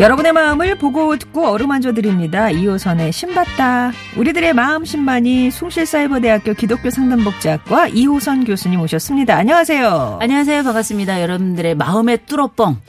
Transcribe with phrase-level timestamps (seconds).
[0.00, 2.46] 여러분의 마음을 보고 듣고 어루만져 드립니다.
[2.46, 3.92] 2호선의 신받다.
[4.16, 9.36] 우리들의 마음 신만이 숭실사이버대학교 기독교 상담복지학과 이호선 교수님 오셨습니다.
[9.36, 10.16] 안녕하세요.
[10.22, 10.62] 안녕하세요.
[10.62, 11.20] 반갑습니다.
[11.20, 12.80] 여러분들의 마음의 뚫어뻥.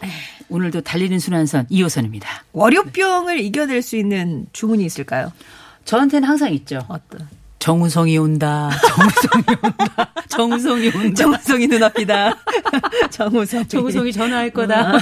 [0.47, 2.29] 오늘도 달리는 순환선 이호선입니다.
[2.53, 5.33] 월요병을 이겨낼 수 있는 주문이 있을까요?
[5.83, 6.79] 저한테는 항상 있죠.
[6.87, 7.27] 어떤?
[7.59, 8.69] 정우성이 온다.
[8.87, 10.13] 정우성이 온다.
[10.29, 11.13] 정우성이 온다.
[11.13, 12.37] 정우성이 눈앞이다.
[13.11, 13.67] 정우성.
[13.67, 14.93] 정우성이 전화할 거다.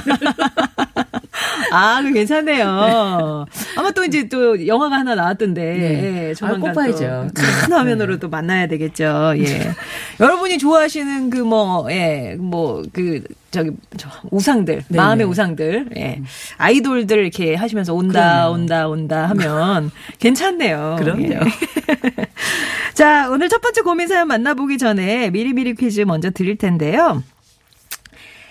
[1.72, 3.46] 아, 그 괜찮네요.
[3.76, 5.62] 아마 또 이제 또 영화가 하나 나왔던데.
[5.62, 6.28] 네.
[6.28, 7.28] 예, 조만간 아, 꼭 봐야죠.
[7.34, 9.34] 또큰 화면으로 또 만나야 되겠죠.
[9.38, 9.72] 예.
[10.18, 15.30] 여러분이 좋아하시는 그 뭐, 예, 뭐, 그, 저기, 저, 우상들, 네, 마음의 네.
[15.30, 16.22] 우상들, 예.
[16.56, 18.52] 아이돌들 이렇게 하시면서 온다, 그럼요.
[18.52, 20.96] 온다, 온다 하면 괜찮네요.
[20.98, 21.32] 그럼요.
[21.32, 21.40] 예.
[22.94, 27.22] 자, 오늘 첫 번째 고민 사연 만나보기 전에 미리미리 퀴즈 먼저 드릴 텐데요.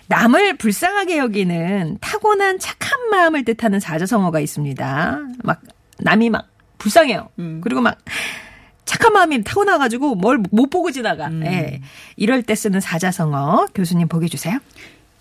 [0.09, 5.19] 남을 불쌍하게 여기는 타고난 착한 마음을 뜻하는 사자성어가 있습니다.
[5.43, 5.61] 막
[5.99, 6.47] 남이 막
[6.79, 7.29] 불쌍해요.
[7.61, 7.97] 그리고 막
[8.85, 11.29] 착한 마음이 타고나가지고 뭘 못 보고 지나가.
[11.43, 11.81] 예.
[12.15, 14.57] 이럴 때 쓰는 사자성어 교수님 보게 주세요.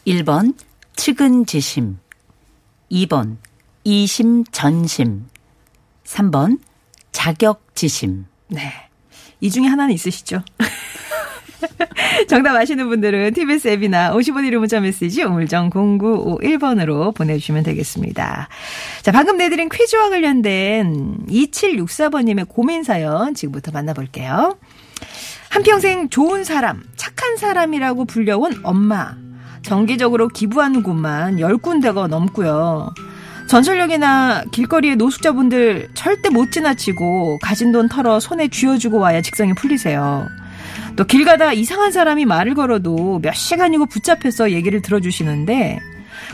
[0.06, 0.54] 1번
[0.96, 1.98] 측은지심.
[2.90, 3.36] 2번
[3.84, 5.26] 이심전심.
[6.04, 6.58] 3번
[7.12, 8.24] 자격지심.
[8.48, 8.72] 네.
[9.40, 10.42] 이 중에 하나는 있으시죠?
[12.28, 18.48] 정답 아시는 분들은 TBS 앱이나 50원 1호 문자 메시지 우물정 0951번으로 보내주시면 되겠습니다.
[19.02, 24.58] 자, 방금 내드린 퀴즈와 관련된 2764번님의 고민 사연 지금부터 만나볼게요.
[25.50, 29.16] 한평생 좋은 사람, 착한 사람이라고 불려온 엄마.
[29.62, 32.90] 정기적으로 기부하는 곳만 10군데가 넘고요.
[33.48, 40.26] 전철역이나 길거리의 노숙자분들 절대 못 지나치고 가진 돈 털어 손에 쥐어주고 와야 직성이 풀리세요.
[40.96, 45.78] 또 길 가다 이상한 사람이 말을 걸어도 몇 시간이고 붙잡혀서 얘기를 들어주시는데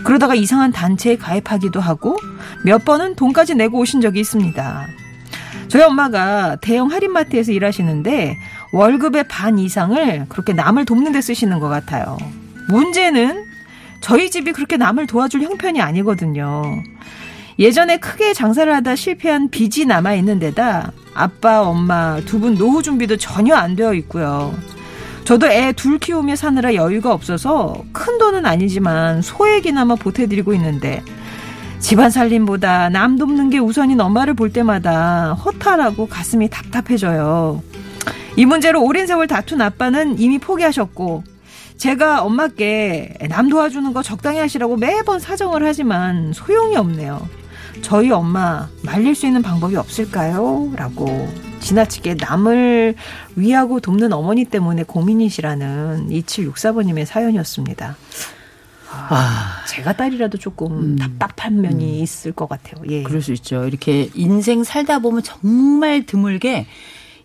[0.05, 2.16] 그러다가 이상한 단체에 가입하기도 하고
[2.65, 4.87] 몇 번은 돈까지 내고 오신 적이 있습니다.
[5.69, 8.37] 저희 엄마가 대형 할인마트에서 일하시는데
[8.72, 12.16] 월급의 반 이상을 그렇게 남을 돕는 데 쓰시는 것 같아요.
[12.69, 13.44] 문제는
[14.00, 16.62] 저희 집이 그렇게 남을 도와줄 형편이 아니거든요.
[17.59, 23.17] 예전에 크게 장사를 하다 실패한 빚이 남아 있는 데다 아빠, 엄마 두 분 노후 준비도
[23.17, 24.55] 전혀 안 되어 있고요.
[25.25, 31.03] 저도 애 둘 키우며 사느라 여유가 없어서 큰 돈은 아니지만 소액이나마 보태드리고 있는데
[31.79, 37.63] 집안 살림보다 남 돕는 게 우선인 엄마를 볼 때마다 허탈하고 가슴이 답답해져요.
[38.37, 41.25] 이 문제로 오랜 세월 다툰 아빠는 이미 포기하셨고
[41.77, 47.27] 제가 엄마께 남 도와주는 거 적당히 하시라고 매번 사정을 하지만 소용이 없네요.
[47.83, 50.73] 저희 엄마 말릴 수 있는 방법이 없을까요?
[50.77, 51.29] 라고
[51.61, 52.95] 지나치게 남을
[53.37, 57.97] 위하고 돕는 어머니 때문에 고민이시라는 2764번님의 사연이었습니다.
[58.91, 62.83] 아, 제가 딸이라도 조금 답답한 면이 있을 것 같아요.
[62.89, 63.03] 예.
[63.03, 63.65] 그럴 수 있죠.
[63.67, 66.67] 이렇게 인생 살다 보면 정말 드물게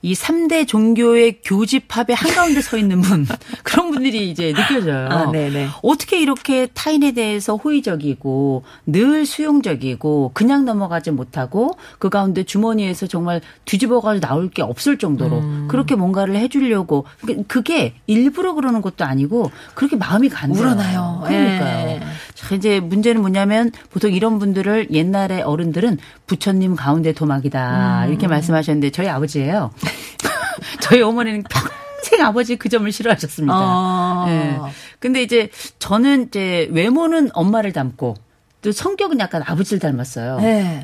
[0.02, 3.28] 이 3대 종교의 교집합의 한가운데 서 있는 분.
[3.64, 5.10] 그런 분들이 이제 느껴져요.
[5.10, 5.68] 아, 네네.
[5.84, 14.26] 어떻게 이렇게 타인에 대해서 호의적이고 늘 수용적이고 그냥 넘어가지 못하고 그 가운데 주머니에서 정말 뒤집어가지고
[14.26, 15.68] 나올 게 없을 정도로 음.
[15.70, 20.62] 그렇게 뭔가를 해주려고 그- 그게 일부러 그러는 것도 아니고 그렇게 마음이 간대요.
[20.62, 21.24] 우러나요.
[21.26, 21.90] 그러니까요.
[21.90, 22.00] 예.
[22.40, 28.10] 자, 이제 문제는 뭐냐면 보통 이런 분들을 옛날에 어른들은 부처님 가운데 도막이다 음.
[28.10, 29.72] 이렇게 말씀하셨는데 저희 아버지예요.
[30.82, 33.54] 저희 어머니는 평생 아버지 그 점을 싫어하셨습니다.
[33.56, 34.26] 어.
[34.30, 34.58] 예.
[35.00, 35.50] 근데 이제
[35.80, 38.16] 저는 이제 외모는 엄마를 닮고
[38.62, 40.40] 또 성격은 약간 아버지를 닮았어요.
[40.40, 40.84] 네.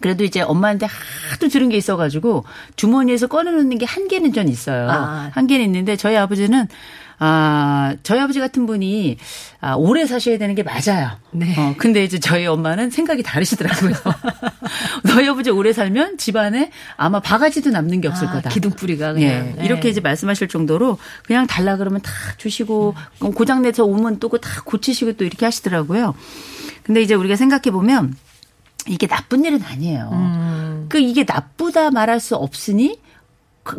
[0.00, 0.86] 그래도 이제 엄마한테
[1.30, 2.44] 하도 들은 게 있어가지고
[2.76, 4.90] 주머니에서 꺼내놓는 게 한 개는 전 있어요.
[4.90, 5.30] 아.
[5.32, 6.68] 한 개는 있는데 저희 아버지는
[7.18, 9.16] 아 저희 아버지 같은 분이
[9.60, 11.10] 아, 오래 사셔야 되는 게 맞아요.
[11.32, 11.54] 네.
[11.58, 13.92] 어, 근데 이제 저희 엄마는 생각이 다르시더라고요.
[15.04, 18.50] 너희 아버지 오래 살면 집안에 아마 바가지도 남는 게 없을 아, 거다.
[18.50, 19.28] 기둥뿌리가 그냥.
[19.30, 19.64] 예, 네.
[19.64, 22.94] 이렇게 이제 말씀하실 정도로 그냥 달라 그러면 다 주시고
[23.34, 26.14] 고장 내서 오면 또 다 고치시고 또 이렇게 하시더라고요.
[26.82, 28.14] 근데 이제 우리가 생각해 보면
[28.86, 30.10] 이게 나쁜 일은 아니에요.
[30.12, 30.86] 음.
[30.90, 33.05] 그 이게 나쁘다 말할 수 없으니 그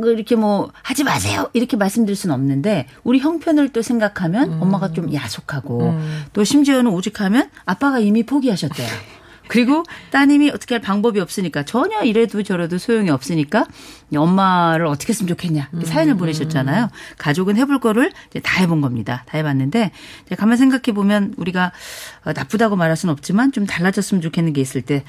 [0.04, 6.00] 이렇게 뭐 하지 마세요 이렇게 말씀드릴 수는 없는데 우리 형편을 또 생각하면 엄마가 좀 야속하고
[6.34, 8.88] 또 심지어는 오직하면 아빠가 이미 포기하셨대요.
[9.48, 13.66] 그리고 따님이 어떻게 할 방법이 없으니까 전혀 이래도 저래도 소용이 없으니까
[14.16, 16.90] 엄마를 어떻게 했으면 좋겠냐 이렇게 사연을 보내셨잖아요.
[17.18, 19.24] 가족은 해볼 거를 이제 다 해본 겁니다.
[19.26, 19.92] 다 해봤는데
[20.38, 21.72] 가만 생각해 보면 우리가
[22.26, 25.04] 어, 나쁘다고 말할 수는 없지만 좀 달라졌으면 좋겠는 게 있을 때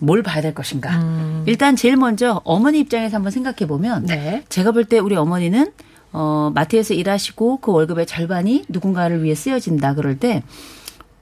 [0.00, 1.42] 뭘 봐야 될 것인가.
[1.46, 4.44] 일단 제일 먼저 어머니 입장에서 한번 생각해 보면 네.
[4.48, 5.72] 제가 볼 때 우리 어머니는
[6.12, 10.42] 어, 마트에서 일하시고 그 월급의 절반이 누군가를 위해 쓰여진다 그럴 때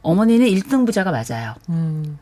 [0.03, 1.55] 어머니는 1등 부자가 맞아요.
[1.69, 2.19] 음.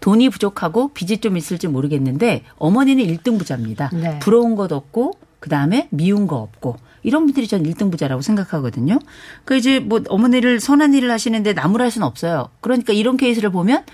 [0.00, 3.90] 돈이 부족하고 빚이 좀 있을지 모르겠는데 어머니는 1등 부자입니다.
[3.94, 4.18] 네.
[4.18, 8.98] 부러운 것 없고 그다음에 미운 거 없고 이런 분들이 전 1등 부자라고 생각하거든요.
[9.46, 12.48] 그 이제 뭐 어머니를 선한 일을 하시는데 나무랄 수는 없어요.
[12.60, 13.84] 그러니까 이런 케이스를 보면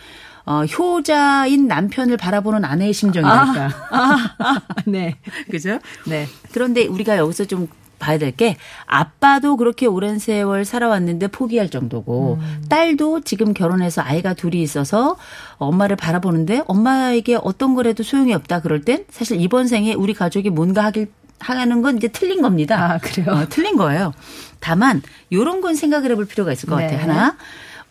[0.51, 3.71] 어, 효자인 남편을 바라보는 아내의 심정이랄까.
[3.91, 5.17] 아, 아, 네.
[5.49, 5.79] 그죠?
[6.07, 6.27] 네.
[6.53, 7.69] 그런데 우리가 여기서 좀
[8.01, 8.57] 봐야 될 게
[8.87, 12.39] 아빠도 그렇게 오랜 세월 살아왔는데 포기할 정도고
[12.71, 15.17] 딸도 지금 결혼해서 아이가 둘이 있어서
[15.59, 20.85] 엄마를 바라보는데 엄마에게 어떤 거라도 소용이 없다 그럴 땐 사실 이번 생에 우리 가족이 뭔가
[20.87, 21.09] 하길
[21.41, 22.95] 하는 건 이제 틀린 겁니다.
[22.95, 23.27] 아, 그래요?
[23.35, 24.13] 어, 틀린 거예요.
[24.61, 25.01] 다만
[25.33, 26.85] 요런 건 생각을 해볼 필요가 있을 것 네.
[26.85, 27.01] 같아요.
[27.03, 27.37] 하나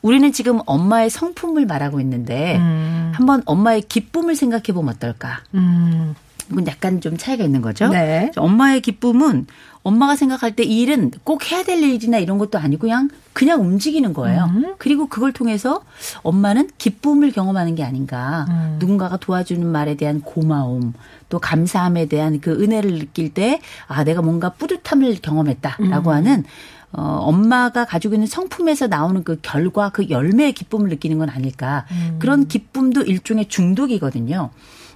[0.01, 3.12] 우리는 지금 엄마의 성품을 말하고 있는데 음.
[3.13, 5.42] 한번 엄마의 기쁨을 생각해 보면 어떨까?
[5.54, 6.16] 음.
[6.51, 7.90] 이건 약간 좀 차이가 있는 거죠.
[7.90, 8.31] 네.
[8.36, 9.46] 엄마의 기쁨은
[9.84, 14.13] 엄마가 생각할 때 이 일은 꼭 해야 될 일이나 이런 것도 아니고 그냥 그냥 움직이는
[14.13, 14.46] 거예요.
[14.46, 14.75] 음.
[14.78, 15.84] 그리고 그걸 통해서
[16.24, 18.46] 엄마는 기쁨을 경험하는 게 아닌가.
[18.50, 18.78] 음.
[18.80, 20.94] 누군가가 도와주는 말에 대한 고마움,
[21.30, 25.18] 또 감사함에 대한 그 은혜를 느낄 때 아, 내가 뭔가 뿌듯함을 음.
[25.22, 26.44] 경험했다라고 하는
[26.91, 31.86] 어, 엄마가 가지고 있는 성품에서 나오는 그 결과, 그 열매의 기쁨을 느끼는 건 아닐까.
[31.91, 32.18] 음.
[32.19, 34.50] 그런 기쁨도 일종의 중독이거든요.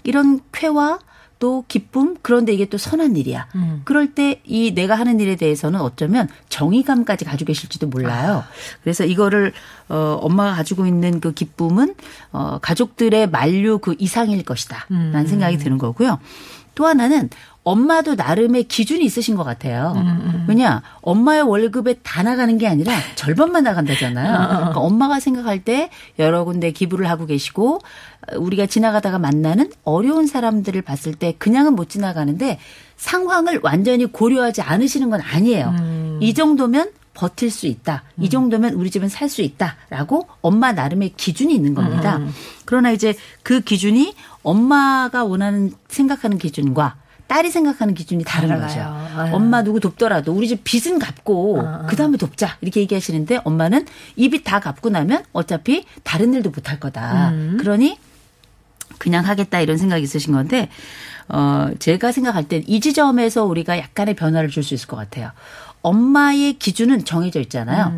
[0.04, 1.00] 이런 쾌와
[1.40, 3.48] 또 기쁨 그런데 이게 또 선한 일이야.
[3.56, 3.82] 음.
[3.84, 8.44] 그럴 때 이 내가 하는 일에 대해서는 어쩌면 정의감까지 가지고 계실지도 몰라요.
[8.82, 9.52] 그래서 이거를
[9.90, 11.96] 어 엄마가 가지고 있는 그 기쁨은
[12.32, 15.28] 어 가족들의 만류 그 이상일 것이다 라는 음.
[15.28, 16.20] 생각이 드는 거고요.
[16.76, 17.30] 또 하나는
[17.64, 19.94] 엄마도 나름의 기준이 있으신 것 같아요.
[20.48, 24.48] 왜냐 엄마의 월급에 다 나가는 게 아니라 절반만 나간다잖아요.
[24.48, 25.90] 그러니까 엄마가 생각할 때
[26.20, 27.80] 여러 군데 기부를 하고 계시고
[28.36, 32.60] 우리가 지나가다가 만나는 어려운 사람들을 봤을 때 그냥은 못 지나가는데
[32.98, 35.74] 상황을 완전히 고려하지 않으시는 건 아니에요.
[36.20, 38.04] 이 정도면 버틸 수 있다.
[38.20, 42.20] 이 정도면 우리 집은 살 수 있다라고 엄마 나름의 기준이 있는 겁니다.
[42.66, 43.14] 그러나 이제
[43.44, 46.96] 그 기준이 엄마가 원하는 생각하는 기준과
[47.28, 48.68] 딸이 생각하는 기준이 다른 달라요.
[48.68, 49.20] 거죠.
[49.20, 49.34] 아유.
[49.36, 53.86] 엄마 누구 돕더라도 우리 집 빚은 갚고 그 다음에 돕자 이렇게 얘기하시는데 엄마는
[54.18, 57.32] 이 빚 다 갚고 나면 어차피 다른 일도 못할 거다.
[57.60, 57.98] 그러니
[59.00, 60.70] 그냥 하겠다 이런 생각이 있으신 건데
[61.30, 65.32] 어 제가 생각할 땐 이 지점에서 우리가 약간의 변화를 줄 수 있을 것 같아요.
[65.84, 67.94] 엄마의 기준은 정해져 있잖아요.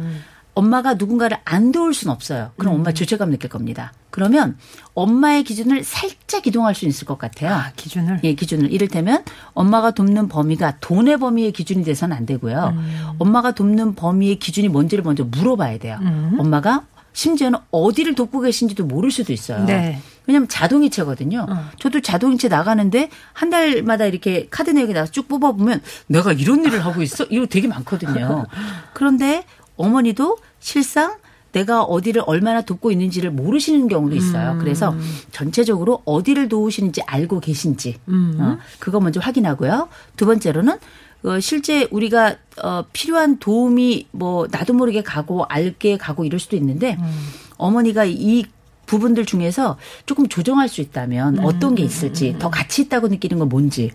[0.54, 2.52] 엄마가 누군가를 안 도울 수는 없어요.
[2.58, 3.92] 그럼 엄마 죄책감 느낄 겁니다.
[4.10, 4.58] 그러면
[4.94, 7.54] 엄마의 기준을 살짝 이동할 수 있을 것 같아요.
[7.54, 8.22] 아, 기준을.
[8.24, 8.72] 예, 기준을.
[8.72, 9.24] 이를테면
[9.54, 12.74] 엄마가 돕는 범위가 돈의 범위의 기준이 돼서는 안 되고요.
[13.20, 16.00] 엄마가 돕는 범위의 기준이 뭔지를 먼저 물어봐야 돼요.
[16.40, 16.84] 엄마가
[17.16, 19.66] 심지어는 어디를 돕고 계신지도 모를 수도 있어요.
[19.66, 20.02] 네.
[20.28, 21.46] 왜냐하면 자동이체거든요.
[21.80, 27.02] 저도 자동이체 나가는데 한 달마다 이렇게 카드 내역이 나서 쭉 뽑아보면 내가 이런 일을 하고
[27.02, 27.26] 있어?
[27.30, 28.46] 이거 되게 많거든요.
[28.94, 29.46] 그런데
[29.78, 31.16] 어머니도 실상
[31.54, 34.58] 내가 어디를 얼마나 돕고 있는지를 모르시는 경우도 있어요.
[34.60, 34.94] 그래서
[35.32, 37.98] 전체적으로 어디를 도우시는지 알고 계신지
[38.42, 39.88] 어, 그거 먼저 확인하고요.
[40.18, 40.78] 두 번째로는
[41.26, 46.98] 어, 실제 우리가 어, 필요한 도움이 뭐 나도 모르게 가고 알게 가고 이럴 수도 있는데
[47.58, 48.46] 어머니가 이
[48.86, 53.92] 부분들 중에서 조금 조정할 수 있다면 어떤 게 있을지 더 가치 있다고 느끼는 건 뭔지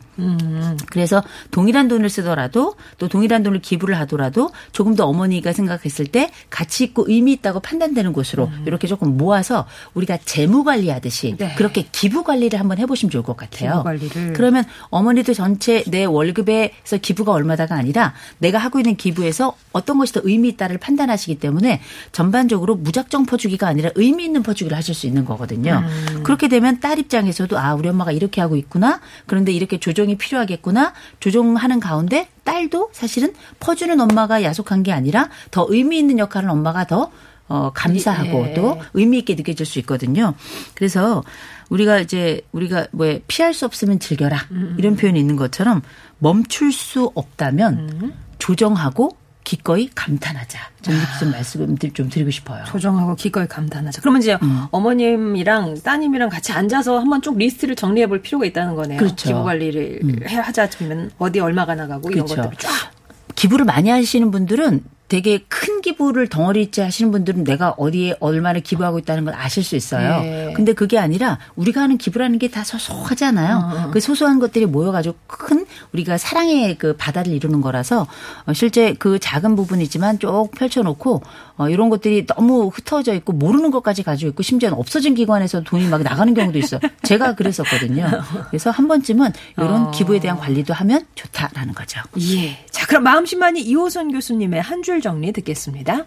[0.91, 6.85] 그래서 동일한 돈을 쓰더라도 또 동일한 돈을 기부를 하더라도 조금 더 어머니가 생각했을 때 가치
[6.85, 11.55] 있고 의미 있다고 판단되는 곳으로 이렇게 조금 모아서 우리가 재무 관리하듯이 네.
[11.57, 13.71] 그렇게 기부 관리를 한번 해보시면 좋을 것 같아요.
[13.71, 14.33] 기부 관리를.
[14.33, 20.21] 그러면 어머니도 전체 내 월급에서 기부가 얼마다가 아니라 내가 하고 있는 기부에서 어떤 것이 더
[20.25, 21.81] 의미 있다를 판단하시기 때문에
[22.13, 25.85] 전반적으로 무작정 퍼주기가 아니라 의미 있는 퍼주기를 하실 수 있는 거거든요.
[25.85, 26.23] 음.
[26.23, 29.01] 그렇게 되면 딸 입장에서도 아 우리 엄마가 이렇게 하고 있구나.
[29.27, 30.93] 그런데 이렇게 조정이 필요하겠구나.
[31.21, 37.11] 조정하는 가운데 딸도 사실은 퍼주는 엄마가 야속한 게 아니라 더 의미 있는 역할을 엄마가 더
[37.49, 38.55] 어, 감사하고 예.
[38.55, 40.35] 또 의미 있게 느껴질 수 있거든요.
[40.75, 41.23] 그래서
[41.69, 44.39] 우리가 이제 우리가 뭐 피할 수 없으면 즐겨라
[44.79, 45.83] 이런 표현이 있는 것처럼
[46.19, 49.20] 멈출 수 없다면 조정하고
[49.51, 50.61] 기꺼이 감탄하자.
[50.83, 52.63] 좀 이렇게 좀 말씀 좀 드리고 싶어요.
[52.67, 54.01] 조정하고 기꺼이 감탄하자.
[54.01, 54.67] 그러면 이제 음.
[54.71, 58.99] 어머님이랑 따님이랑 같이 앉아서 한번 쭉 리스트를 정리해 볼 필요가 있다는 거네요.
[58.99, 59.29] 그렇죠.
[59.29, 62.43] 기부 관리를 해 하자면 어디 얼마가 나가고 이런 그렇죠.
[62.43, 62.93] 것들을 쫙.
[63.35, 69.25] 기부를 많이 하시는 분들은 되게 큰 기부를 덩어리째 하시는 분들은 내가 어디에 얼마나 기부하고 있다는
[69.25, 70.21] 걸 아실 수 있어요.
[70.21, 70.53] 네.
[70.55, 73.91] 근데 그게 아니라 우리가 하는 기부라는 게 다 소소하잖아요.
[73.93, 78.07] 그 소소한 것들이 모여가지고 큰 우리가 사랑의 그 바다를 이루는 거라서
[78.47, 81.23] 어, 실제 그 작은 부분이지만 쭉 펼쳐놓고
[81.57, 86.03] 어, 이런 것들이 너무 흩어져 있고 모르는 것까지 가지고 있고 심지어는 없어진 기관에서 돈이 막
[86.03, 86.81] 나가는 경우도 있어요.
[87.03, 88.09] 제가 그랬었거든요.
[88.49, 89.91] 그래서 한 번쯤은 이런 어.
[89.91, 92.01] 기부에 대한 관리도 하면 좋다라는 거죠.
[92.21, 92.65] 예.
[92.71, 96.05] 자, 그럼 마음심만이 이호선 교수님의 한줄 정리 듣겠습니다.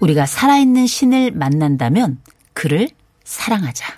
[0.00, 2.18] 우리가 살아있는 신을 만난다면
[2.52, 2.88] 그를
[3.24, 3.94] 사랑하자.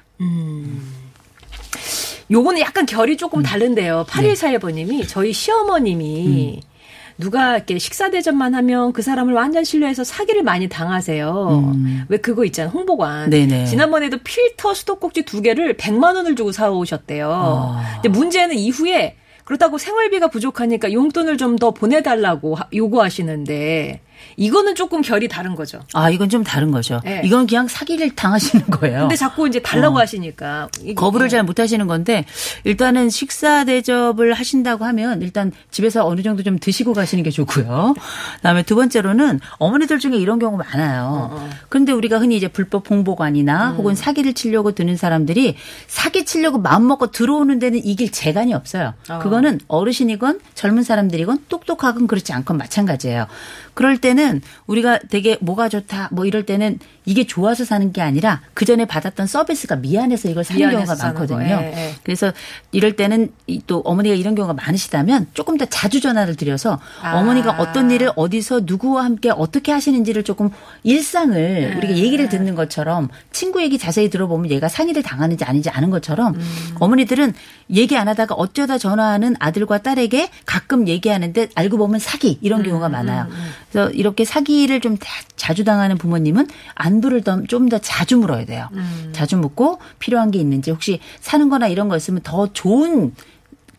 [2.31, 3.17] 요거는 약간 결이 음.
[3.17, 4.07] 조금 다른데요.
[4.07, 4.13] 네.
[4.13, 6.77] 8141번님이 저희 시어머님이 음.
[7.19, 11.75] 누가 이렇게 식사 대접만 하면 그 사람을 완전 신뢰해서 사기를 많이 당하세요.
[12.09, 12.73] 왜 그거 있잖아요.
[12.73, 13.29] 홍보관.
[13.29, 13.31] 음.
[13.31, 13.65] 네네.
[13.67, 17.31] 지난번에도 필터 수도꼭지 두 개를 100만 원을 주고 사오셨대요.
[17.33, 18.01] 아.
[18.03, 24.01] 근데 문제는 이후에 그렇다고 생활비가 부족하니까 용돈을 좀 더 보내달라고 하- 요구하시는데
[24.37, 25.81] 이거는 조금 결이 다른 거죠.
[25.95, 27.01] 아, 이건 좀 다른 거죠.
[27.05, 27.23] 네.
[27.25, 29.01] 이건 그냥 사기를 당하시는 거예요.
[29.01, 30.95] 근데 자꾸 이제 달라고 하시니까 어.
[30.95, 32.25] 거부를 잘 못 하시는 건데
[32.65, 37.95] 일단은 식사 대접을 하신다고 하면 일단 집에서 어느 정도 좀 드시고 가시는 게 좋고요.
[38.37, 41.49] 그다음에 두 번째로는 어머니들 중에 이런 경우 많아요.
[41.69, 45.57] 그런데 우리가 흔히 이제 불법 홍보관이나 혹은 사기를 치려고 드는 사람들이
[45.87, 48.95] 사기 치려고 마음 먹고 들어오는 데는 이길 재간이 없어요.
[49.23, 53.27] 그거는 어르신이건 젊은 사람들이건 똑똑하건 그렇지 않건 마찬가지예요.
[53.75, 58.65] 그럴 때는 우리가 되게 뭐가 좋다 뭐 이럴 때는 이게 좋아서 사는 게 아니라 그
[58.65, 61.57] 전에 받았던 서비스가 미안해서 이걸 사는 미안해서 경우가 많거든요.
[61.57, 61.95] 거, 예, 예.
[62.03, 62.33] 그래서
[62.73, 67.17] 이럴 때는 이또 어머니가 이런 경우가 많으시다면 조금 더 자주 전화를 드려서 아.
[67.19, 70.51] 어머니가 어떤 일을 어디서 누구와 함께 어떻게 하시는지를 조금
[70.83, 71.75] 일상을 네.
[71.77, 76.75] 우리가 얘기를 듣는 것처럼 친구 얘기 자세히 들어보면 얘가 상의를 당하는지 아닌지 아는 것처럼 음.
[76.81, 77.35] 어머니들은
[77.71, 82.89] 얘기 안 하다가 어쩌다 전화하는 아들과 딸에게 가끔 얘기하는데 알고 보면 사기 이런 음, 경우가
[82.89, 83.29] 많아요.
[83.77, 85.05] 그래서 이렇게 사기를 좀 자-
[85.37, 88.69] 자주 당하는 부모님은 안부를 좀 더 자주 물어야 돼요.
[88.73, 89.11] 음.
[89.13, 93.13] 자주 묻고 필요한 게 있는지 혹시 사는 거나 이런 거 있으면 더 좋은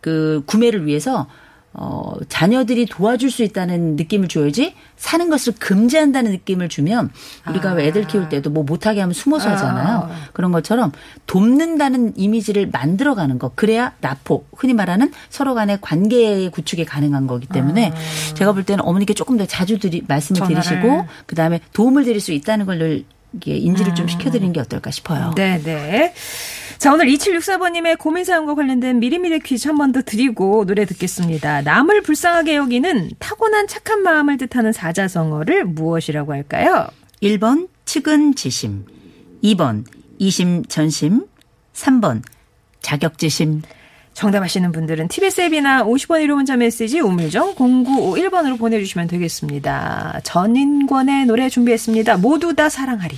[0.02, 1.26] 그 구매를 위해서
[1.80, 7.12] 어, 자녀들이 도와줄 수 있다는 느낌을 줘야지 사는 것을 금지한다는 느낌을 주면
[7.48, 10.10] 우리가 왜 애들 키울 때도 뭐 못하게 하면 숨어서 하잖아요.
[10.34, 10.92] 그런 것처럼
[11.28, 13.52] 돕는다는 이미지를 만들어가는 거.
[13.54, 17.94] 그래야 나포, 흔히 말하는 서로 간의 관계 구축이 가능한 거기 때문에
[18.34, 20.64] 제가 볼 때는 어머니께 조금 더 자주 드리, 말씀을 전화를.
[20.64, 23.04] 드리시고 그다음에 도움을 드릴 수 있다는 걸
[23.34, 25.32] 이게 인지를 좀 시켜드리는 게 어떨까 싶어요.
[25.36, 26.14] 네, 네.
[26.78, 31.62] 자, 오늘 2764번님의 고민 사연과 관련된 미리미리 퀴즈 한 번 더 드리고 노래 듣겠습니다.
[31.62, 36.88] 남을 불쌍하게 여기는 타고난 착한 마음을 뜻하는 사자성어를 무엇이라고 할까요?
[37.24, 38.86] 1번 측은지심,
[39.44, 39.86] 2번
[40.20, 41.26] 이심전심,
[41.74, 42.22] 3번
[42.82, 43.62] 자격지심.
[44.14, 50.22] 정답 아시는 분들은 TBS 앱이나 50원 1호 문자 메시지 우물정 0951번으로 보내주시면 되겠습니다.
[50.24, 52.18] 전인권의 노래 준비했습니다.
[52.18, 53.16] 모두 다 사랑하리.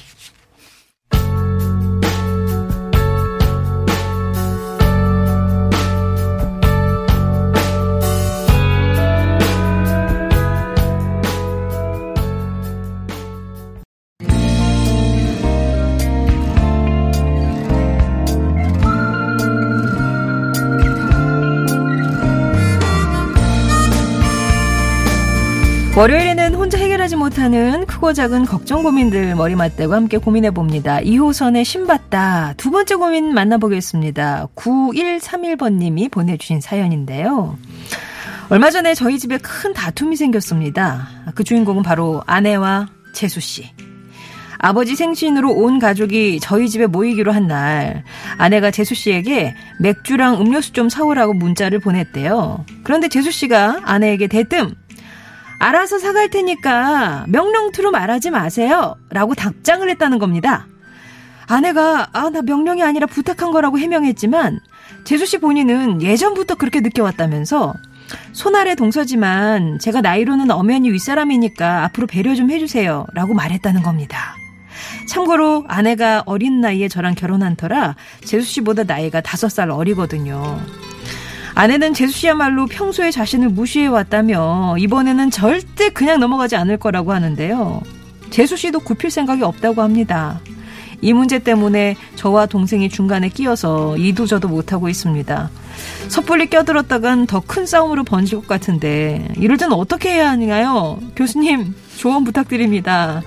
[25.97, 30.99] 월요일에는 혼자 해결하지 못하는 크고 작은 걱정 고민들 머리 맞대고 함께 고민해 봅니다.
[30.99, 32.53] 2호선의 신받다.
[32.55, 34.47] 두 번째 고민 만나보겠습니다.
[34.55, 37.57] 9131번님이 보내주신 사연인데요.
[38.49, 41.09] 얼마 전에 저희 집에 큰 다툼이 생겼습니다.
[41.35, 43.69] 그 주인공은 바로 아내와 재수 씨.
[44.61, 48.03] 아버지 생신으로 온 가족이 저희 집에 모이기로 한 날
[48.37, 52.65] 아내가 재수 씨에게 맥주랑 음료수 좀 사오라고 문자를 보냈대요.
[52.83, 54.75] 그런데 재수 씨가 아내에게 대뜸
[55.59, 58.95] 알아서 사갈 테니까 명령투로 말하지 마세요.
[59.09, 60.67] 라고 답장을 했다는 겁니다.
[61.47, 64.59] 아내가 아 나 명령이 아니라 부탁한 거라고 해명했지만
[65.03, 67.73] 재수 씨 본인은 예전부터 그렇게 느껴왔다면서
[68.33, 73.05] 손아래 동서지만 제가 나이로는 엄연히 윗사람이니까 앞으로 배려 좀 해주세요.
[73.13, 74.35] 라고 말했다는 겁니다.
[75.07, 80.59] 참고로 아내가 어린 나이에 저랑 결혼한 터라 재수 씨보다 나이가 다섯 살 어리거든요.
[81.59, 87.81] 아내는 재수 씨야말로 평소에 자신을 무시해 왔다며 이번에는 절대 그냥 넘어가지 않을 거라고 하는데요.
[88.29, 90.39] 재수 씨도 굽힐 생각이 없다고 합니다.
[91.01, 95.49] 이 문제 때문에 저와 동생이 중간에 끼어서 이도저도 못하고 있습니다.
[96.07, 100.97] 섣불리 껴들었다간 더 큰 싸움으로 번질 것 같은데 이럴 땐 어떻게 해야 하나요?
[101.17, 103.21] 교수님 조언 부탁드립니다.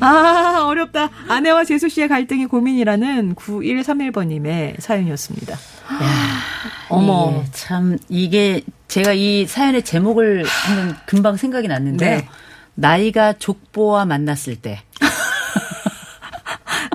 [0.00, 1.10] 아 어렵다.
[1.28, 5.56] 아내와 재수 씨의 갈등이 고민이라는 9131번님의 사연이었습니다.
[6.88, 7.34] 어머.
[7.34, 12.28] 예, 참 이게 제가 이 사연의 제목을 하면 금방 생각이 났는데 네.
[12.74, 14.82] 나이가 족보와 만났을 때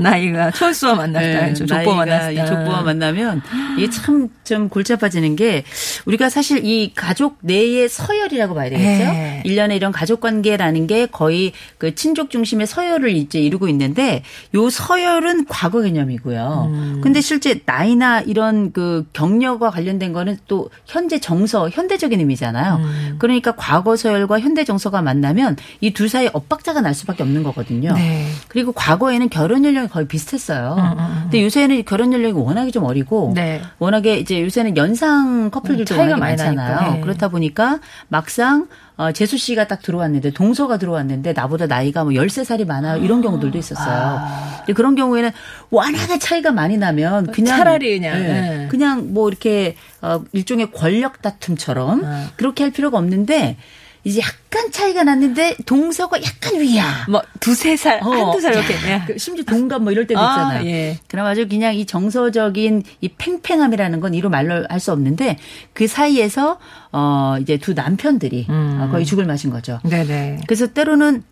[0.03, 1.27] 나이가 철수와 만났다.
[1.47, 2.31] 네, 족보 나이가 만났다.
[2.31, 3.41] 이 족보와 만나면
[3.77, 5.63] 이게 참 좀 골치 아파지는 게
[6.05, 9.03] 우리가 사실 이 가족 내의 서열이라고 봐야 되겠죠.
[9.11, 9.41] 네.
[9.45, 14.23] 일 1년에 이런 가족 관계라는 게 거의 그 친족 중심의 서열을 이제 이루고 있는데
[14.55, 16.71] 요 서열은 과거 개념이고요.
[16.73, 17.01] 음.
[17.01, 22.75] 근데 실제 나이나 이런 그 경력과 관련된 거는 또 현재 정서, 현대적인 의미잖아요.
[22.75, 23.15] 음.
[23.19, 27.93] 그러니까 과거 서열과 현대 정서가 만나면 이둘 사이에 엇박자가 날 수밖에 없는 거거든요.
[27.93, 28.27] 네.
[28.47, 30.75] 그리고 과거에는 결혼 연령이 거의 비슷했어요.
[30.79, 33.61] 음, 음, 근데 요새는 결혼 연령이 워낙에 좀 어리고 네.
[33.77, 36.35] 워낙에 이제 요새는 연상 커플들도 음, 차이가 많이.
[36.35, 36.93] 나니까.
[36.93, 37.01] 네.
[37.01, 43.03] 그렇다 보니까 막상 어, 재수 씨가 딱 들어왔는데 동서가 들어왔는데 나보다 나이가 뭐 13살이 많아요.
[43.03, 44.19] 이런 경우들도 있었어요.
[44.59, 45.29] 근데 그런 경우에는
[45.69, 48.67] 워낙에 차이가 많이 나면 그냥 차라리 그냥, 예, 네.
[48.69, 52.25] 그냥 뭐 이렇게 어, 일종의 권력 다툼처럼 어.
[52.35, 53.57] 그렇게 할 필요가 없는데
[54.05, 57.05] 이제 약간 차이가 났는데 동서가 약간 위야.
[57.09, 58.73] 뭐 두세 살, 어, 한두 살 이렇게.
[58.73, 59.01] 야, 예.
[59.07, 60.65] 그 심지어 동갑 뭐 이럴 때도 아, 있잖아요.
[60.69, 60.99] 예.
[61.07, 65.37] 그럼 아주 그냥 이 정서적인 이 팽팽함이라는 건 이로 말로 할 수 없는데
[65.71, 66.59] 그 사이에서
[66.91, 68.79] 어 이제 두 남편들이 음.
[68.81, 69.79] 어, 거의 죽을 마신 거죠.
[69.83, 70.41] 네네.
[70.47, 71.23] 그래서 때로는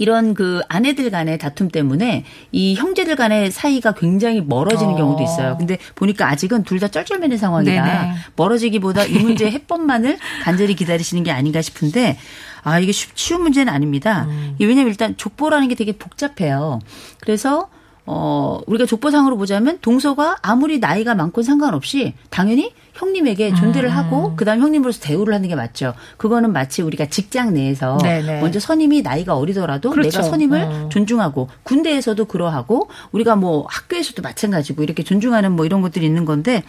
[0.00, 4.96] 이런 그 아내들 간의 다툼 때문에 이 형제들 간의 사이가 굉장히 멀어지는 어.
[4.96, 5.56] 경우도 있어요.
[5.58, 8.14] 근데 보니까 아직은 둘 다 쩔쩔매는 상황이라 네네.
[8.36, 12.16] 멀어지기보다 이 문제의 해법만을 간절히 기다리시는 게 아닌가 싶은데
[12.62, 14.24] 아 이게 쉽- 쉬운 문제는 아닙니다.
[14.30, 14.56] 음.
[14.58, 16.78] 왜냐면 일단 족보라는 게 되게 복잡해요.
[17.20, 17.68] 그래서
[18.06, 23.96] 어 우리가 족보상으로 보자면 동서가 아무리 나이가 많고 상관없이 당연히 형님에게 존대를 음.
[23.96, 25.94] 하고 그다음 형님으로서 대우를 하는 게 맞죠.
[26.16, 28.40] 그거는 마치 우리가 직장 내에서 네네.
[28.40, 30.10] 먼저 선임이 나이가 어리더라도 그렇죠.
[30.18, 30.88] 내가 선임을 어.
[30.90, 36.62] 존중하고 군대에서도 그러하고 우리가 뭐 학교에서도 마찬가지고 이렇게 존중하는 뭐 이런 것들이 있는 건데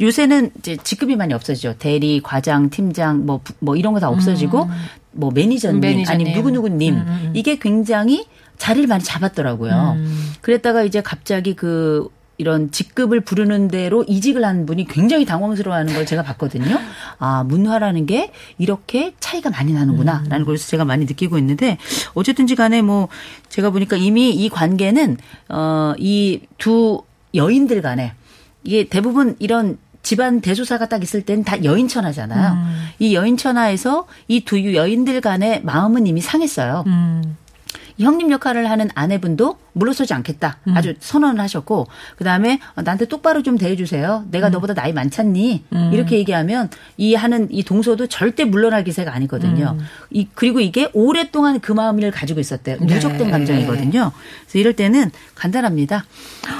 [0.00, 1.74] 요새는 이제 직급이 많이 없어지죠.
[1.78, 4.68] 대리, 과장, 팀장 뭐뭐 이런 거 다 없어지고
[5.12, 5.80] 뭐 매니저님, 음.
[5.80, 6.08] 매니저님.
[6.08, 7.32] 아니면 누구누구님 음, 음.
[7.34, 8.26] 이게 굉장히
[8.58, 9.94] 자리를 많이 잡았더라고요.
[9.96, 10.32] 음.
[10.40, 12.08] 그랬다가 이제 갑자기 그
[12.40, 16.78] 이런 직급을 부르는 대로 이직을 한 분이 굉장히 당황스러워하는 걸 제가 봤거든요.
[17.18, 21.78] 아 문화라는 게 이렇게 차이가 많이 나는구나라는 걸 제가 많이 느끼고 있는데
[22.14, 23.08] 어쨌든지 간에 뭐
[23.48, 25.16] 제가 보니까 이미 이 관계는
[25.48, 27.02] 어이 두
[27.34, 28.12] 여인들 간에
[28.62, 32.56] 이게 대부분 이런 집안 대소사가 딱 있을 땐 다 여인천하잖아요.
[33.00, 36.84] 이 여인천하에서 이 두 여인들 간의 마음은 이미 상했어요.
[36.86, 37.36] 음.
[37.98, 40.58] 이 형님 역할을 하는 아내분도 물러서지 않겠다.
[40.68, 40.76] 음.
[40.76, 44.24] 아주 선언을 하셨고 그다음에 어, 나한테 똑바로 좀 대해주세요.
[44.26, 44.30] 음.
[44.30, 45.64] 내가 너보다 나이 많잖니.
[45.92, 49.76] 이렇게 얘기하면 이 하는 이 동서도 절대 물러날 기세가 아니거든요.
[49.78, 49.86] 음.
[50.10, 52.78] 이 그리고 이게 오랫동안 그 마음을 가지고 있었대요.
[52.80, 52.94] 네.
[52.94, 54.12] 누적된 감정이거든요.
[54.42, 56.04] 그래서 이럴 때는 간단합니다.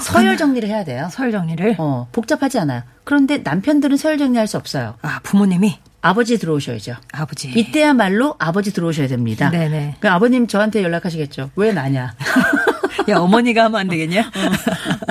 [0.02, 1.08] 서열 정리를 해야 돼요.
[1.10, 1.76] 서열 정리를.
[1.78, 2.82] 어, 복잡하지 않아요.
[3.04, 4.94] 그런데 남편들은 서열 정리할 수 없어요.
[5.02, 6.96] 아, 부모님이 아버지 들어오셔야죠.
[7.12, 7.48] 아버지.
[7.50, 9.50] 이때야말로 아버지 들어오셔야 됩니다.
[9.50, 9.96] 네네.
[10.00, 11.50] 그 아버님 저한테 연락하시겠죠.
[11.56, 12.14] 왜 나냐?
[13.08, 14.30] 야, 어머니가 하면 안 되겠냐?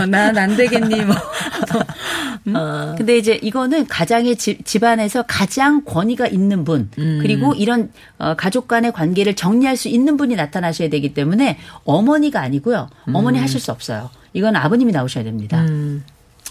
[0.07, 1.15] 난안 되겠니 뭐.
[2.47, 2.55] 음?
[2.55, 2.95] 어.
[2.97, 7.19] 근데 이제 이거는 가장의 집, 집안에서 가장 권위가 있는 분 음.
[7.21, 12.89] 그리고 이런 어, 가족 간의 관계를 정리할 수 있는 분이 나타나셔야 되기 때문에 어머니가 아니고요.
[13.13, 14.09] 어머니 하실 수 없어요.
[14.33, 15.65] 이건 아버님이 나오셔야 됩니다.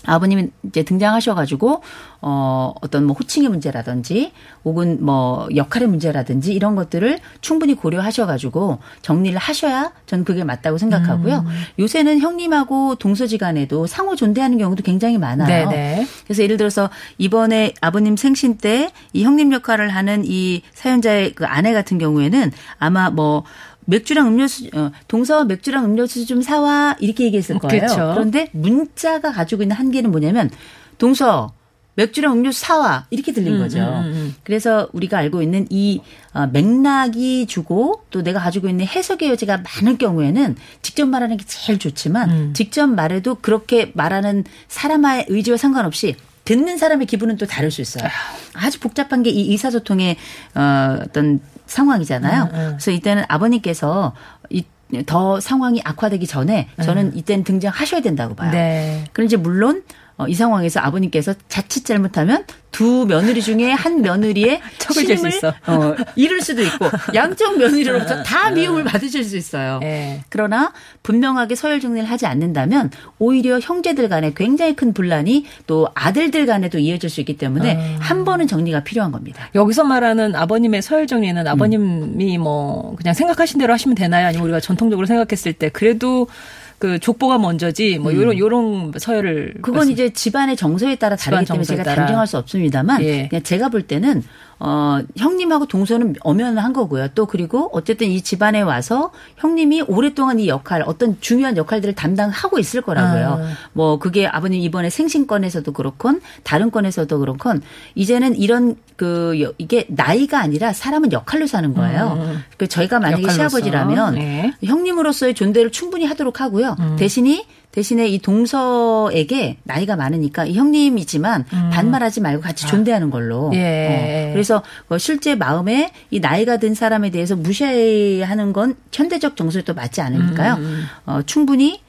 [0.09, 0.11] 음.
[0.13, 1.83] 아버님이 이제 등장하셔가지고
[2.23, 4.33] 어 어떤 뭐 호칭의 문제라든지
[4.65, 11.45] 혹은 뭐 역할의 문제라든지 이런 것들을 충분히 고려하셔가지고 정리를 하셔야 저는 그게 맞다고 생각하고요.
[11.47, 11.63] 음.
[11.79, 15.69] 요새는 형님하고 동서지간에도 상호 존대하는 경우도 굉장히 많아요.
[15.69, 16.07] 네네.
[16.25, 21.73] 그래서 예를 들어서 이번에 아버님 생신 때 이 형님 역할을 하는 이 사연자의 그 아내
[21.73, 23.45] 같은 경우에는 아마 뭐
[23.87, 27.81] 맥주랑 음료수 어, 동서 맥주랑 음료수 좀 사와 이렇게 얘기했을 거예요.
[27.87, 28.13] 그렇죠.
[28.15, 30.51] 그런데 문자가 가지고 있는 한계는 뭐냐면
[30.99, 31.53] 동서
[31.95, 33.79] 맥주랑 음료수 사와 이렇게 들린 거죠.
[33.79, 34.35] 음, 음.
[34.45, 36.03] 그래서 우리가 알고 있는 이
[36.35, 41.79] 어, 맥락이 주고 또 내가 가지고 있는 해석의 여지가 많을 경우에는 직접 말하는 게 제일
[41.79, 42.53] 좋지만 음.
[42.55, 48.07] 직접 말해도 그렇게 말하는 사람의 의지와 상관없이 듣는 사람의 기분은 또 다를 수 있어요.
[48.53, 50.17] 아주 복잡한 게 이 의사소통의
[50.55, 52.43] 어, 어떤 상황이잖아요.
[52.45, 52.67] 음, 음.
[52.73, 54.15] 그래서 이때는 아버님께서
[54.51, 54.65] 이,
[55.05, 58.53] 더 상황이 악화되기 전에 저는 이때는 등장하셔야 된다고 봐요.
[58.53, 59.05] 네.
[59.13, 62.45] 그럼 이제 물론 어, 이 상황에서 아버님께서 자칫 잘못하면
[62.77, 65.49] 두 며느리 중에 한 며느리의 척을 신임을, 있어.
[65.67, 69.81] 어, 잃을 수도 있고 양쪽 며느리로부터 다 미움을 받으실 수 있어요.
[69.83, 70.23] 예.
[70.29, 76.79] 그러나 분명하게 서열 정리를 하지 않는다면 오히려 형제들 간에 굉장히 큰 분란이 또 아들들 간에도
[76.79, 79.49] 이어질 수 있기 때문에 한 번은 정리가 필요한 겁니다.
[79.55, 84.27] 여기서 말하는 아버님의 서열 정리는 아버님이 뭐 그냥 생각하신 대로 하시면 되나요?
[84.27, 86.29] 아니면 우리가 전통적으로 생각했을 때 그래도
[86.79, 91.65] 그 족보가 먼저지 뭐 요런 요런 서열을 그건 말씀- 이제 집안의 정서에 따라 다르기 때문에
[91.65, 91.97] 제가 따라.
[92.05, 93.29] 단정할 수 없습니다만 예.
[93.29, 94.23] 그냥 제가 볼 때는
[94.59, 97.09] 어 형님하고 동서는 엄연한 거고요.
[97.15, 102.81] 또 그리고 어쨌든 이 집안에 와서 형님이 오랫동안 이 역할 어떤 중요한 역할들을 담당하고 있을
[102.81, 103.27] 거라고요.
[103.43, 103.53] 아.
[103.75, 107.61] 뭐 그게 아버님 이번에 생신권에서도 그렇건 다른 건에서도 그렇건
[107.95, 112.19] 이제는 이런 그 여- 이게 나이가 아니라 사람은 역할로 사는 거예요.
[112.57, 113.29] 그 저희가 만약에 음.
[113.29, 113.49] 역할로서.
[113.51, 114.53] 시아버지라면 네.
[114.65, 116.77] 형님으로서의 존재를 충분히 하도록 하고요.
[116.81, 116.97] 음.
[116.99, 117.45] 대신이
[117.77, 123.49] 대신에 이 동서에게 나이가 많으니까 이 형님이지만 반말하지 말고 같이 존대하는 걸로.
[123.49, 123.55] 음.
[123.55, 124.29] 예.
[124.31, 129.75] 어, 그래서 뭐 실제 마음에 이 나이가 든 사람에 대해서 무시하는 건 현대적 정서에 또
[129.75, 130.55] 맞지 않으니까요.
[130.55, 131.83] 음, 어, 충분히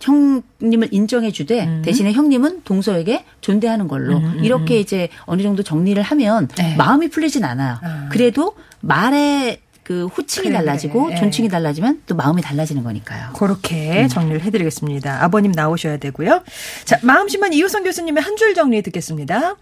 [0.00, 1.82] 형님을 인정해 주되 음.
[1.84, 6.74] 대신에 형님은 동서에게 존대하는 걸로 이렇게 이제 어느 정도 정리를 하면 네.
[6.74, 7.78] 마음이 풀리진 않아요.
[7.80, 8.08] 아.
[8.10, 11.14] 그래도 말의 그 호칭이 그래, 달라지고 그래.
[11.16, 11.18] 예.
[11.18, 13.30] 존칭이 달라지면 또 마음이 달라지는 거니까요.
[13.32, 15.24] 그렇게 정리를 해드리겠습니다.
[15.24, 16.42] 아버님 나오셔야 되고요.
[16.84, 19.56] 자, 마음심한 이효성 교수님의 한 줄 정리 듣겠습니다.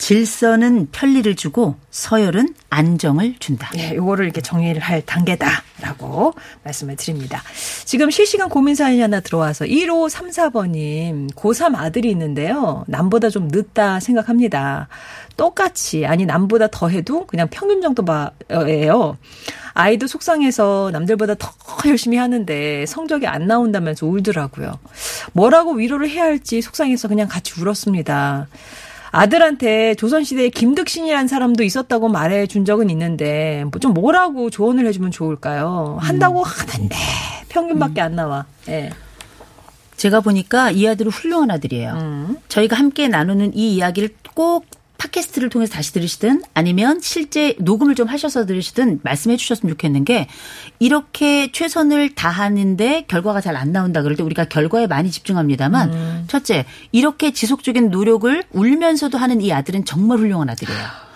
[0.00, 3.70] 질서는 편리를 주고 서열은 안정을 준다.
[3.76, 6.32] 예, 요거를 이렇게 정리를 할 단계다라고
[6.64, 7.42] 말씀을 드립니다.
[7.84, 12.82] 지금 실시간 고민 사연이 하나 들어와서 1534번님, 고3 아들이 있는데요.
[12.88, 14.88] 남보다 좀 늦다 생각합니다.
[15.36, 19.18] 똑같이, 아니, 남보다 더 해도 그냥 평균 정도 봐예요.
[19.74, 21.52] 아이도 속상해서 남들보다 더
[21.86, 24.78] 열심히 하는데 성적이 안 나온다면서 울더라고요.
[25.32, 28.48] 뭐라고 위로를 해야 할지 속상해서 그냥 같이 울었습니다.
[29.12, 35.98] 아들한테 조선시대에 김득신이라는 사람도 있었다고 말해 준 적은 있는데 뭐좀 뭐라고 조언을 해주면 좋을까요?
[36.00, 36.96] 한다고 하는데
[37.48, 38.46] 평균밖에 안 나와.
[38.68, 38.90] 예.
[39.96, 41.92] 제가 보니까 이 아들은 훌륭한 아들이에요.
[41.92, 42.36] 음.
[42.48, 44.64] 저희가 함께 나누는 이 이야기를 꼭
[45.00, 50.28] 팟캐스트를 통해서 다시 들으시든 아니면 실제 녹음을 좀 하셔서 들으시든 말씀해 주셨으면 좋겠는 게
[50.78, 56.24] 이렇게 최선을 다하는데 결과가 잘 안 나온다 그럴 때 우리가 결과에 많이 집중합니다만 음.
[56.28, 61.09] 첫째 이렇게 지속적인 노력을 울면서도 하는 이 아들은 정말 훌륭한 아들이에요.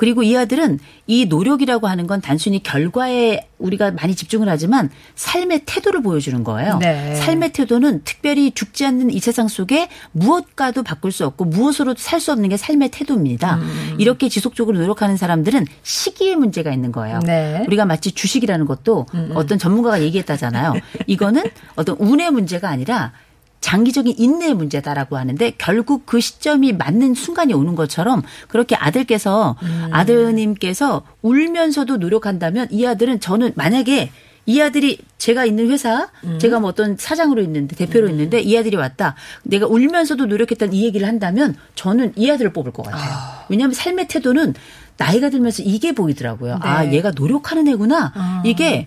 [0.00, 6.00] 그리고 이 아들은 이 노력이라고 하는 건 단순히 결과에 우리가 많이 집중을 하지만 삶의 태도를
[6.00, 6.78] 보여주는 거예요.
[6.78, 7.16] 네.
[7.16, 12.32] 삶의 태도는 특별히 죽지 않는 이 세상 속에 무엇과도 바꿀 수 없고 무엇으로도 살 수
[12.32, 13.56] 없는 게 삶의 태도입니다.
[13.56, 13.96] 음.
[13.98, 17.18] 이렇게 지속적으로 노력하는 사람들은 시기에 문제가 있는 거예요.
[17.26, 17.58] 네.
[17.58, 20.74] 음, 우리가 마치 주식이라는 것도 어떤 전문가가 얘기했다잖아요.
[21.08, 21.44] 이거는
[21.76, 23.12] 어떤 운의 문제가 아니라
[23.60, 29.88] 장기적인 인내의 문제다라고 하는데 결국 그 시점이 맞는 순간이 오는 것처럼 그렇게 아들께서 음.
[29.92, 34.10] 아드님께서 울면서도 노력한다면 이 아들은 저는 만약에
[34.46, 36.38] 이 아들이 제가 있는 회사, 음.
[36.38, 39.14] 제가 뭐 어떤 사장으로 있는데 대표로 있는데 이 아들이 왔다.
[39.44, 43.12] 내가 울면서도 노력했다는 이 얘기를 한다면 저는 이 아들을 뽑을 것 같아요.
[43.48, 44.54] 왜냐하면 삶의 태도는
[44.96, 46.58] 나이가 들면서 이게 보이더라고요.
[46.62, 46.94] 아, 네.
[46.94, 48.42] 얘가 노력하는 애구나.
[48.44, 48.86] 이게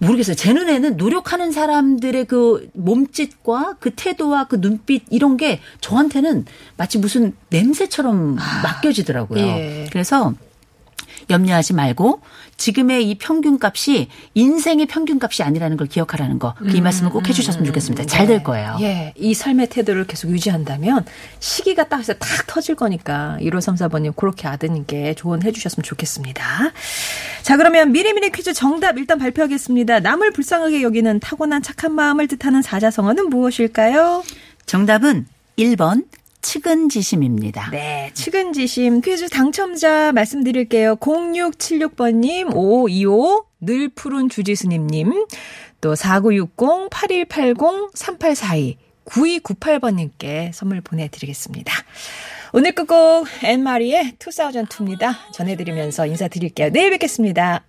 [0.00, 0.36] 모르겠어요.
[0.36, 6.44] 제 눈에는 노력하는 사람들의 그 몸짓과 그 태도와 그 눈빛 이런 게 저한테는
[6.76, 9.40] 마치 무슨 냄새처럼 맡겨지더라고요.
[9.40, 9.86] 예.
[9.90, 10.34] 그래서
[11.30, 12.20] 염려하지 말고
[12.58, 16.54] 지금의 이 평균값이 인생의 평균값이 아니라는 걸 기억하라는 거.
[16.74, 18.04] 이 말씀을 꼭 해주셨으면 좋겠습니다.
[18.06, 18.76] 잘 될 거예요.
[18.82, 19.14] 예.
[19.16, 21.06] 이 삶의 태도를 계속 유지한다면
[21.40, 26.44] 시기가 딱 해서 탁 터질 거니까 1534번님 그렇게 아드님께 조언해 주셨으면 좋겠습니다.
[27.42, 30.00] 자, 그러면 미리미리 퀴즈 정답 일단 발표하겠습니다.
[30.00, 34.22] 남을 불쌍하게 여기는 타고난 착한 마음을 뜻하는 사자성어는 무엇일까요?
[34.66, 35.26] 정답은
[35.58, 36.04] 1번
[36.42, 37.70] 측은지심입니다.
[37.70, 40.96] 네, 측은지심 퀴즈 당첨자 말씀드릴게요.
[40.96, 45.26] 0676번님, 5525, 늘 푸른 주지수님님,
[45.80, 51.72] 또 4960, 8180, 3842, 9298번님께 선물 보내드리겠습니다.
[52.52, 55.14] 오늘 끝곡 앤마리의 2002입니다.
[55.32, 56.70] 전해드리면서 인사드릴게요.
[56.70, 57.64] 내일 뵙겠습니다.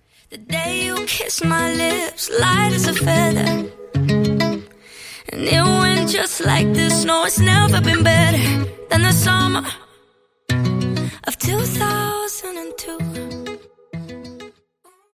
[5.32, 7.04] And it went just like this.
[7.04, 8.38] No, it's never been better
[8.90, 9.64] than the summer
[11.24, 13.09] of 2002.